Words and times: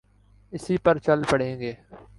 اسی 0.53 0.77
پر 0.77 0.97
چل 0.97 1.19
پڑیں 1.29 1.59
گے۔ 1.59 1.73